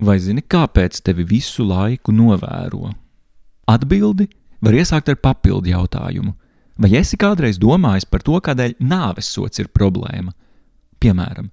Vai 0.00 0.16
zini, 0.16 0.40
kāpēc 0.40 1.02
tevi 1.04 1.26
visu 1.28 1.60
laiku 1.68 2.12
novēro? 2.16 2.88
Atbildi 3.68 4.30
var 4.64 4.76
iesākt 4.78 5.10
ar 5.12 5.18
papildu 5.20 5.68
jautājumu. 5.74 6.32
Vai 6.80 6.94
esi 6.96 7.18
kādreiz 7.20 7.58
domājis 7.60 8.06
par 8.08 8.24
to, 8.24 8.38
kādēļ 8.40 8.78
nāves 8.80 9.28
sots 9.28 9.60
ir 9.60 9.68
problēma? 9.68 10.32
Piemēram, 11.04 11.50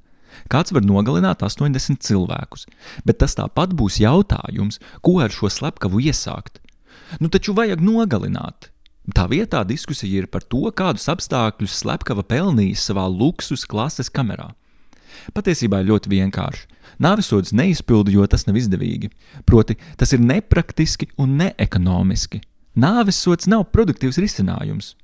kāds 0.47 0.71
var 0.71 0.87
nogalināt 0.87 1.43
80 1.43 1.99
cilvēkus, 2.07 2.63
bet 3.03 3.19
tas 3.19 3.35
tāpat 3.35 3.75
būs 3.75 3.99
jautājums, 3.99 4.79
ko 5.03 5.17
ar 5.25 5.35
šo 5.35 5.51
slepkavu 5.51 5.99
iesākt. 6.07 6.61
Nu 7.19 7.27
taču 7.27 7.51
vajag 7.57 7.83
nogalināt. 7.83 8.69
Tā 9.11 9.27
vietā 9.27 9.65
diskusija 9.67 10.23
ir 10.23 10.31
par 10.31 10.47
to, 10.47 10.63
kādus 10.71 11.09
apstākļus 11.11 11.75
slepkava 11.83 12.23
pelnījis 12.23 12.87
savā 12.87 13.09
luksus 13.11 13.67
klases 13.67 14.07
kamerā. 14.07 14.53
Patiesībā 15.37 15.81
ļoti 15.85 16.11
vienkārši. 16.11 16.67
Nāvisods 17.03 17.53
neizpildu, 17.53 18.13
jo 18.15 18.25
tas 18.29 18.47
nav 18.47 18.57
izdevīgi. 18.57 19.11
Proti, 19.45 19.77
tas 19.99 20.13
ir 20.15 20.23
nepraktiski 20.23 21.11
un 21.21 21.35
neekonomiski. 21.41 22.41
Nāvisods 22.77 23.49
nav 23.49 23.67
produktīvs 23.73 24.19
risinājums. 24.21 24.95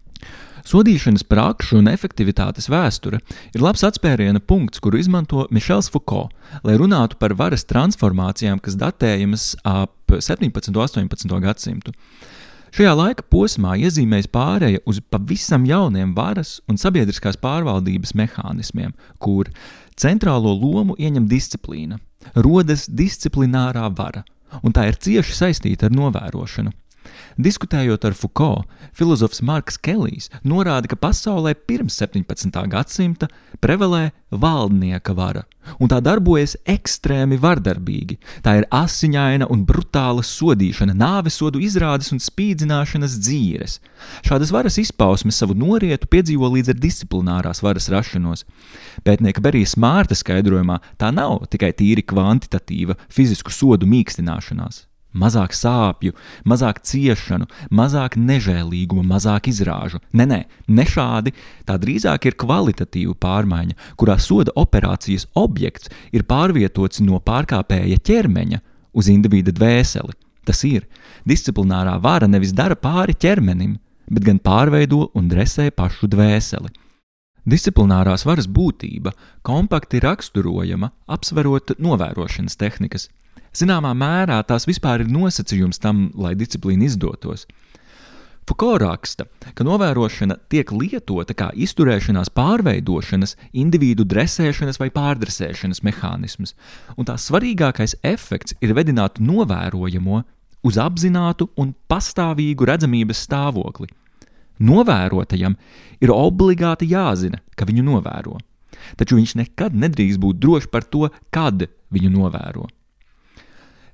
Sodīšanas 0.64 1.26
prakšu 1.28 1.82
un 1.82 1.90
efektivitātes 1.92 2.70
vēsture 2.72 3.20
ir 3.52 3.64
labs 3.64 3.84
atspēriena 3.84 4.40
punkts, 4.40 4.80
kuru 4.80 5.02
izmanto 5.02 5.44
Mišels 5.52 5.90
Foucault, 5.92 6.32
lai 6.64 6.78
runātu 6.80 7.20
par 7.20 7.36
varas 7.36 7.68
transformācijām, 7.68 8.62
kas 8.64 8.80
datējamas 8.80 9.50
ap 9.68 10.16
17. 10.16 10.72
un 10.72 10.80
18. 10.80 11.36
gadsimtu. 11.44 11.92
Šajā 12.74 12.92
laika 12.98 13.22
posmā 13.30 13.76
iezīmējas 13.86 14.32
pāreja 14.34 14.80
uz 14.90 14.98
pavisam 15.14 15.62
jauniem 15.70 16.16
varas 16.18 16.56
un 16.66 16.80
sabiedriskās 16.82 17.38
pārvaldības 17.38 18.16
mehānismiem, 18.18 18.96
kur 19.22 19.52
centrālo 19.94 20.56
lomu 20.58 20.96
ieņem 20.98 21.28
disciplīna, 21.30 22.00
rodas 22.34 22.88
disciplinārā 22.90 23.86
vara, 23.94 24.24
un 24.66 24.74
tā 24.74 24.88
ir 24.90 24.98
cieši 24.98 25.38
saistīta 25.38 25.86
ar 25.86 25.94
novērošanu. 25.94 26.74
Diskutējot 27.38 28.06
ar 28.06 28.14
Foucault, 28.14 28.68
filozofs 28.94 29.42
Marks 29.42 29.80
Kelijs 29.82 30.30
norāda, 30.46 30.90
ka 30.92 30.98
pasaulē 31.00 31.56
pirms 31.58 31.96
17. 31.98 32.54
gadsimta 32.70 33.30
prevalē 33.64 34.12
valdnieka 34.30 35.16
vara, 35.18 35.44
un 35.82 35.90
tā 35.90 35.98
darbojas 36.04 36.54
ekstrēmi 36.70 37.40
vardarbīgi. 37.42 38.20
Tā 38.46 38.60
ir 38.60 38.68
asiņaina 38.74 39.50
un 39.54 39.66
brutāla 39.66 40.22
sodīšana, 40.26 40.94
nāvesodu 40.98 41.62
izrādes 41.64 42.14
un 42.14 42.22
spīdzināšanas 42.22 43.18
dzīves. 43.24 43.80
Šādas 44.28 44.54
varas 44.54 44.78
izpausmes 44.82 45.42
savu 45.42 45.58
norietu 45.58 46.10
piedzīvo 46.14 46.54
līdz 46.54 46.74
ar 46.76 46.82
disciplinārās 46.86 47.66
varas 47.66 47.90
rašanos. 47.94 48.46
Pētnieka 49.06 49.42
Berijas 49.42 49.74
Mārta 49.74 50.18
skaidrojumā 50.18 50.80
tā 51.02 51.10
nav 51.16 51.48
tikai 51.50 51.74
tīri 51.74 52.06
kvantitatīva 52.06 53.00
fizisku 53.10 53.54
sodu 53.54 53.90
mīkstināšanās 53.90 54.84
mazāk 55.14 55.54
sāpju, 55.56 56.14
mazāk 56.50 56.82
ciešanu, 56.86 57.48
mazāk 57.72 58.18
nežēlīguma, 58.18 59.06
mazāk 59.14 59.50
izrāžu. 59.52 60.02
Nē, 60.14 60.28
nē, 60.30 60.40
ne 60.68 60.86
šādi. 60.90 61.34
Tā 61.68 61.78
drīzāk 61.82 62.28
ir 62.30 62.38
kvalitatīva 62.40 63.16
pārmaiņa, 63.22 63.78
kurā 64.00 64.18
soda 64.20 64.54
operācijas 64.60 65.28
objekts 65.40 65.92
ir 66.12 66.28
pārvietots 66.30 67.04
no 67.06 67.22
pārkāpēja 67.24 68.02
ķermeņa 68.04 68.62
uz 68.94 69.10
individa 69.10 69.54
dvēseli. 69.56 70.18
Tas 70.44 70.60
ir, 70.68 70.88
disciplinārā 71.30 71.96
vara 72.04 72.28
nevis 72.28 72.52
dara 72.52 72.76
pāri 72.76 73.16
ķermenim, 73.16 73.78
bet 74.12 74.26
gan 74.28 74.40
pārveido 74.44 75.08
un 75.16 75.30
dresē 75.32 75.70
pašu 75.72 76.10
dvēseli. 76.12 76.74
Disciplinārās 77.44 78.24
varas 78.24 78.48
būtība 78.48 79.12
kompakti 79.44 80.00
raksturojama, 80.04 80.94
apsverot 81.12 81.76
novērošanas 81.84 82.56
tehnikas, 82.60 83.10
Zināmā 83.54 83.92
mērā 83.94 84.40
tās 84.50 84.66
vispār 84.66 85.04
ir 85.04 85.12
nosacījums 85.14 85.82
tam, 85.82 86.08
lai 86.18 86.34
disciplīna 86.38 86.88
izdotos. 86.88 87.46
Foucault 88.44 88.82
raksta, 88.82 89.24
ka 89.56 89.64
novērošana 89.64 90.36
tiek 90.52 90.72
lietota 90.76 91.36
kā 91.38 91.48
izturēšanās 91.56 92.34
pārveidošanas, 92.36 93.38
individu 93.56 94.04
dresēšanas 94.04 94.82
vai 94.82 94.90
pārdresēšanas 94.92 95.80
mehānisms, 95.88 96.52
un 96.98 97.08
tās 97.08 97.30
svarīgākais 97.30 97.96
efekts 98.04 98.58
ir 98.60 98.76
vedināt 98.76 99.22
novērojamo 99.24 100.24
uz 100.68 100.80
apzinātu 100.82 101.54
un 101.56 101.72
pastāvīgu 101.88 102.68
redzamības 102.68 103.24
stāvokli. 103.30 103.88
Novērotajam 104.64 105.56
ir 106.04 106.12
obligāti 106.12 106.92
jāzina, 106.92 107.40
ka 107.56 107.70
viņu 107.70 107.88
novēro, 107.88 108.38
taču 109.00 109.22
viņš 109.22 109.38
nekad 109.40 109.76
nedrīkst 109.78 110.20
būt 110.20 110.44
drošs 110.44 110.72
par 110.74 110.84
to, 110.84 111.08
kad 111.32 111.64
viņu 111.96 112.12
novēro. 112.12 112.68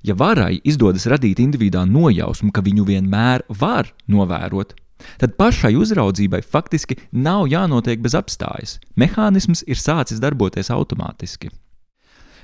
Ja 0.06 0.14
varai 0.16 0.60
izdodas 0.64 1.04
radīt 1.10 1.42
individuā 1.42 1.84
nojausmu, 1.84 2.48
ka 2.56 2.62
viņu 2.64 2.86
vienmēr 2.88 3.44
var 3.60 3.90
novērot, 4.08 4.72
tad 5.20 5.36
pašai 5.36 5.74
uzraudzībai 5.76 6.40
faktiski 6.40 6.96
nav 7.12 7.48
jānotiek 7.52 8.00
bez 8.00 8.16
apstājas. 8.16 8.78
Mehānisms 8.96 9.64
ir 9.68 9.80
sācis 9.80 10.22
darboties 10.22 10.72
automātiski. 10.72 11.52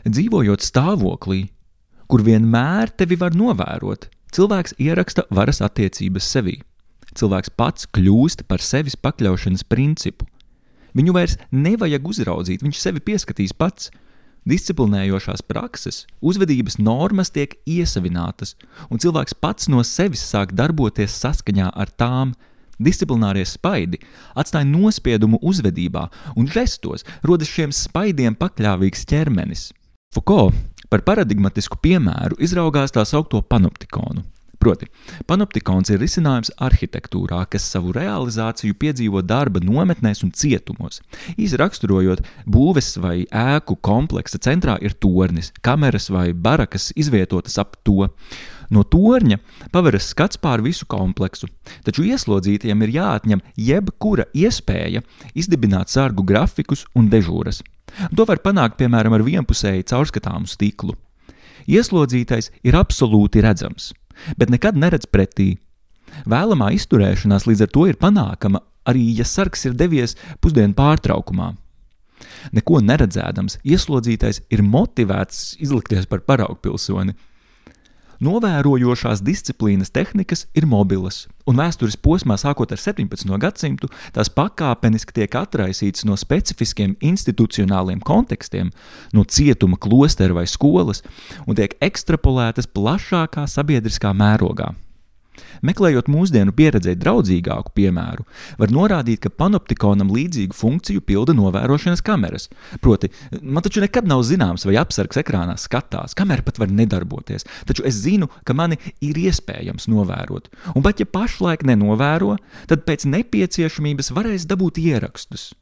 Dzīvojot 0.07 0.63
stāvoklī, 0.63 1.47
kur 2.07 2.23
vienmēr 2.23 2.93
tevi 2.93 3.17
var 3.19 3.35
novērot, 3.35 4.11
cilvēks 4.37 4.77
ieraksta 4.79 5.25
varas 5.33 5.63
attiecības 5.65 6.29
sevī. 6.29 6.61
Cilvēks 7.17 7.53
pats 7.57 7.89
kļūst 7.97 8.45
par 8.51 8.61
sevis 8.61 8.99
pakļaušanas 9.01 9.65
principu. 9.65 10.29
Viņu 10.97 11.13
vairs 11.17 11.39
nevajag 11.53 12.05
uzraudzīt, 12.09 12.65
viņš 12.65 12.81
sevi 12.81 13.01
pieskatīs 13.05 13.57
pats 13.57 13.91
disciplinējošās 14.47 15.43
prakses, 15.47 16.05
uzvedības 16.23 16.79
normas 16.79 17.33
tiek 17.35 17.57
iesavinātas, 17.67 18.55
un 18.91 19.03
cilvēks 19.03 19.37
pats 19.43 19.71
no 19.73 19.83
sevis 19.87 20.23
sāk 20.27 20.55
darboties 20.57 21.17
saskaņā 21.23 21.73
ar 21.75 21.93
tām. 21.99 22.37
Disciplinārie 22.77 23.47
spaidi 23.49 24.03
atstāja 24.37 24.69
nospiedumu 24.69 25.41
uzvedībā, 25.41 26.07
un 26.37 26.49
žestos 26.53 27.07
rodas 27.25 27.49
šiem 27.49 27.73
spaidiem 27.73 28.37
pakļāvīgs 28.37 29.07
ķermenis. 29.09 29.71
Foucault 30.13 30.55
par 30.93 31.03
paradigmatisku 31.09 31.81
piemēru 31.83 32.37
izraugās 32.45 32.93
tā 32.95 33.05
saucamo 33.09 33.43
panoptikonu. 33.49 34.23
Proti, 34.67 34.89
panoptikons 35.31 35.93
ir 35.95 36.01
risinājums 36.03 36.49
arhitektūrā, 36.67 37.45
kas 37.47 37.69
savu 37.71 37.93
realizāciju 37.95 38.75
piedzīvo 38.81 39.21
darba 39.23 39.61
nometnēs 39.63 40.25
un 40.27 40.33
cietumos. 40.35 40.97
Īsi 41.39 41.61
raksturojot, 41.61 42.25
būves 42.51 42.97
vai 42.99 43.29
ēku 43.31 43.77
kompleksa 43.79 44.41
centrā 44.43 44.75
ir 44.83 44.97
tornis, 44.99 45.53
kameras 45.63 46.11
vai 46.11 46.33
barakas 46.35 46.89
izvietotas 46.99 47.61
ap 47.63 47.77
to. 47.87 48.09
No 48.75 48.83
torņa 48.83 49.39
paveras 49.71 50.09
skats 50.11 50.41
pār 50.43 50.65
visu 50.65 50.89
kompleksu, 50.91 51.47
taču 51.87 52.03
ieslodzītiem 52.09 52.83
ir 52.83 52.95
jāatņem 52.97 53.45
jebkura 53.69 54.27
iespēja 54.35 55.05
izdibināt 55.39 55.95
sargu 55.95 56.25
grafikus 56.27 56.83
un 56.99 57.07
dežūras. 57.13 57.61
To 58.19 58.27
var 58.27 58.43
panākt 58.43 58.81
piemēram 58.83 59.15
ar 59.15 59.23
vienpusēju 59.29 59.87
caurskatāmu 59.93 60.51
stiklu. 60.51 60.97
Ieslodzītais 61.71 62.51
ir 62.67 62.81
absolūti 62.83 63.47
redzams 63.47 63.93
bet 64.39 64.53
nekad 64.53 64.79
neredz 64.79 65.09
pretī. 65.11 65.57
Vēlamā 66.29 66.71
izturēšanās 66.77 67.47
līdz 67.49 67.67
ar 67.67 67.73
to 67.75 67.87
ir 67.91 68.01
panākama 68.01 68.63
arī, 68.87 69.09
ja 69.19 69.27
sargs 69.27 69.67
ir 69.67 69.77
devies 69.77 70.17
pusdienu 70.41 70.77
pārtraukumā. 70.79 71.53
Neko 72.57 72.81
neredzēdams, 72.81 73.59
ieslodzītais 73.67 74.45
ir 74.55 74.63
motivēts 74.65 75.57
izlikties 75.61 76.07
par 76.09 76.23
paraugu 76.25 76.59
pilsoni, 76.65 77.17
Novērojošās 78.17 79.21
disciplīnas 79.21 79.91
tehnikas 79.93 80.47
ir 80.57 80.65
mobilas, 80.69 81.27
un 81.45 81.59
vēstures 81.61 81.99
posmā, 82.01 82.39
sākot 82.41 82.73
ar 82.73 82.81
17. 82.81 83.29
gadsimtu, 83.43 83.91
tās 84.17 84.31
pakāpeniski 84.33 85.19
tiek 85.19 85.37
atraisītas 85.37 86.07
no 86.09 86.17
specifiskiem 86.17 86.97
institucionāliem 87.05 88.01
kontekstiem, 88.01 88.73
no 89.13 89.27
cietuma, 89.29 89.77
klostera 89.77 90.39
vai 90.39 90.47
skolas, 90.49 91.05
un 91.45 91.61
tiek 91.61 91.77
ekstrapolētas 91.85 92.71
plašākā 92.73 93.45
sabiedriskā 93.53 94.17
mērogā. 94.17 94.73
Meklējot 95.67 96.09
mūsdienu 96.13 96.55
pieredzē 96.57 96.95
draudzīgāku 97.01 97.73
piemēru, 97.77 98.27
var 98.61 98.73
norādīt, 98.75 99.23
ka 99.25 99.33
panoptikonam 99.33 100.13
līdzīgu 100.15 100.57
funkciju 100.57 101.05
pilda 101.07 101.35
novērošanas 101.37 102.05
kameras. 102.07 102.49
Proti, 102.85 103.11
man 103.41 103.65
taču 103.65 103.83
nekad 103.85 104.09
nav 104.09 104.25
zināms, 104.29 104.67
vai 104.69 104.79
apsargs 104.81 105.21
ekrānā 105.23 105.59
skatās, 105.61 106.17
kamera 106.19 106.45
pat 106.47 106.61
var 106.63 106.73
nedarboties, 106.73 107.47
taču 107.69 107.87
es 107.89 108.01
zinu, 108.05 108.31
ka 108.45 108.57
mani 108.57 108.79
ir 109.05 109.19
iespējams 109.27 109.89
novērot. 109.93 110.51
Un 110.75 110.85
pat 110.87 111.03
ja 111.03 111.09
pašlaik 111.09 111.67
nenovēro, 111.67 112.37
tad 112.71 112.85
pēc 112.89 113.09
nepieciešamības 113.13 114.13
varēs 114.17 114.49
dabūt 114.51 114.83
ierakstus. 114.83 115.53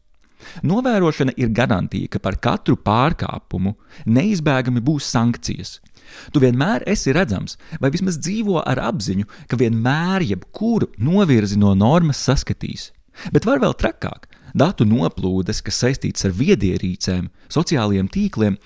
Novērošana 0.66 1.34
ir 1.40 1.52
garantija, 1.56 2.10
ka 2.12 2.20
par 2.22 2.36
katru 2.42 2.76
pārkāpumu 2.76 3.74
neizbēgami 4.04 4.82
būs 4.84 5.08
sankcijas, 5.14 5.78
Tu 6.32 6.42
vienmēr 6.42 6.84
esi 6.90 7.14
redzams, 7.14 7.58
vai 7.80 7.92
vismaz 7.94 8.18
dzīvo 8.20 8.60
ar 8.64 8.80
apziņu, 8.90 9.28
ka 9.48 9.58
vienmēr 9.60 10.26
jebkuru 10.28 10.90
novirzi 10.98 11.58
no 11.60 11.74
normas 11.78 12.22
saskatīs. 12.24 12.90
Bet 13.32 13.46
var 13.46 13.62
vēl 13.62 13.76
trakāk. 13.78 14.28
Datu 14.54 14.86
noplūdes, 14.88 15.60
kas 15.66 15.82
saistītas 15.82 16.28
ar 16.28 16.34
viedierīcēm, 16.38 17.28
sociālajiem 17.52 18.08
tīkliem, 18.14 18.58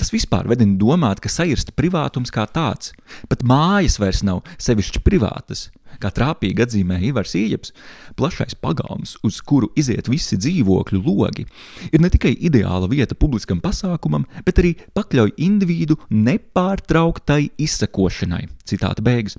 tas 0.00 0.12
vispār 0.14 0.48
vedina 0.50 0.78
domāt, 0.80 1.20
ka 1.22 1.32
sairsta 1.32 1.74
privātums 1.76 2.32
kā 2.34 2.46
tāds. 2.50 2.94
Pat 3.30 3.44
mājas 3.46 4.00
vairs 4.02 4.24
nav 4.26 4.42
sevišķi 4.56 5.04
privātas. 5.06 5.68
Kā 6.02 6.10
trāpīgi 6.12 6.60
atzīmē 6.60 6.98
Ivars 7.08 7.32
Ieps, 7.38 7.72
plašais 8.18 8.56
pagalms, 8.60 9.14
uz 9.24 9.38
kuru 9.40 9.70
iziet 9.80 10.10
visi 10.12 10.36
dzīvokļu 10.36 11.00
logi, 11.04 11.46
ir 11.88 12.02
ne 12.02 12.10
tikai 12.12 12.34
ideāla 12.48 12.90
vieta 12.90 13.16
publiskam 13.16 13.62
pasākumam, 13.64 14.26
bet 14.44 14.60
arī 14.60 14.74
pakļauj 14.96 15.36
individu 15.46 15.96
nepārtrauktai 16.12 17.46
izsakošanai. 17.68 18.44
Citāta 18.68 19.04
beigas. 19.04 19.38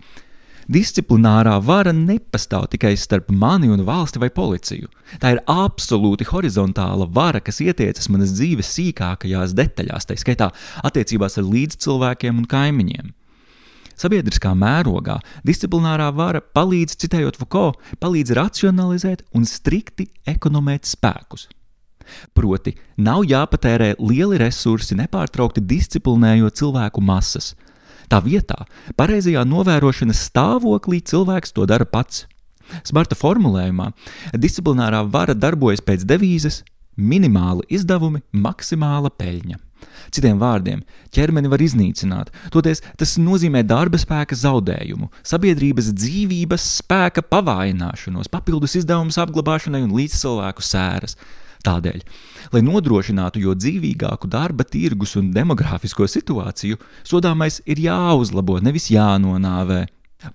Disciplinārā 0.67 1.53
vara 1.63 1.93
nepastāv 1.95 2.65
tikai 2.73 2.91
starp 2.99 3.29
mani 3.31 3.69
un 3.71 3.85
valsti 3.87 4.19
vai 4.19 4.27
policiju. 4.35 4.89
Tā 5.21 5.37
ir 5.37 5.43
absolūti 5.47 6.27
horizontāla 6.27 7.07
vara, 7.07 7.39
kas 7.39 7.61
ietiecas 7.63 8.09
manas 8.11 8.33
dzīves 8.35 8.73
sīkākajās 8.75 9.55
detaļās, 9.55 10.09
tā 10.09 10.17
skaitā 10.19 10.49
attiecībās 10.83 11.39
ar 11.39 11.47
līdzcilvēkiem 11.47 12.41
un 12.41 12.49
kaimiņiem. 12.51 13.13
Sabiedriskā 13.97 14.51
mērogā 14.53 15.15
disciplinārā 15.47 16.11
vara 16.13 16.43
palīdz, 16.43 16.97
citējot 17.01 17.39
Foucault, 17.39 17.79
palīdz 18.03 18.35
racionalizēt 18.37 19.23
un 19.33 19.47
strikti 19.47 20.09
ekonomēt 20.27 20.85
spēkus. 20.85 21.47
Proti, 22.35 22.75
nav 22.99 23.23
jāpatērē 23.27 23.95
lieli 23.99 24.37
resursi 24.43 24.95
nepārtraukti 24.99 25.63
disciplinējot 25.63 26.59
cilvēku 26.59 27.03
masas, 27.03 27.53
Tā 28.07 28.21
vietā, 28.23 28.63
pareizajā 28.95 29.43
novērošanas 29.43 30.23
stāvoklī 30.29 31.01
cilvēks 31.03 31.51
to 31.55 31.67
dara 31.67 31.85
pats. 31.85 32.25
Smarta 32.87 33.15
formulējumā 33.15 33.91
disciplinārā 34.35 35.03
vara 35.11 35.35
darbojas 35.35 35.83
pēc 35.83 36.03
devīzes 36.07 36.61
minimāli 36.97 37.67
izdevumi, 37.77 38.23
maksimāla 38.31 39.11
peļņa. 39.13 39.59
Citiem 40.13 40.39
vārdiem, 40.39 40.81
ķermeni 41.13 41.51
var 41.51 41.61
iznīcināt, 41.61 42.31
toties 42.53 42.81
tas 42.99 43.17
nozīmē 43.21 43.61
darba 43.67 43.99
spēka 44.01 44.37
zaudējumu, 44.39 45.09
sabiedrības 45.27 45.91
dzīvības 45.93 46.67
spēka 46.79 47.23
pavājināšanos, 47.27 48.31
papildus 48.31 48.77
izdevumus 48.79 49.19
apglabāšanai 49.21 49.83
un 49.85 49.93
līdzcilvēku 49.97 50.63
sēras. 50.63 51.17
Tādēļ, 51.67 52.03
lai 52.53 52.61
nodrošinātu 52.63 53.41
jo 53.43 53.53
dzīvīgāku 53.57 54.29
darba 54.31 54.63
tirgus 54.63 55.17
un 55.19 55.33
demogrāfisko 55.35 56.07
situāciju, 56.07 56.79
sodāmais 57.07 57.59
ir 57.67 57.81
jāuzlabo, 57.83 58.61
nevis 58.63 58.87
jānonāvē. 58.93 59.83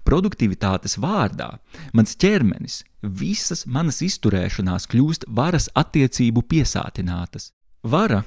Produktivitātes 0.07 0.95
vārdā 1.03 1.49
mans 1.97 2.15
ķermenis, 2.21 2.83
visas 3.03 3.65
manas 3.67 3.99
izturēšanās 4.05 4.87
kļūst 4.93 5.27
varas 5.35 5.67
attiecību 5.75 6.45
piesātinātas. 6.53 7.51
Vara 7.83 8.21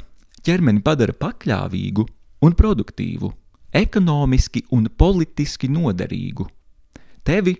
ķermeni 0.43 0.83
padara 0.83 1.15
pakļāvīgu 1.15 2.05
un 2.43 2.57
produktīvu, 2.57 3.31
ekonomiski 3.71 4.65
un 4.75 4.89
politiski 4.97 5.69
noderīgu. 5.71 6.47
Tevi 7.25 7.55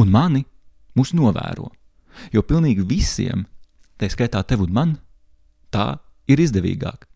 un 0.00 0.10
mani 0.10 0.42
mūs 0.98 1.14
novēro, 1.16 1.68
jo 2.32 2.42
pilnīgi 2.42 2.84
visiem 2.88 3.46
tā 3.96 4.08
skaitā 4.12 4.42
tev 4.44 4.66
un 4.66 4.72
man, 4.72 4.96
tā 5.72 5.98
ir 6.28 6.42
izdevīgāk. 6.42 7.06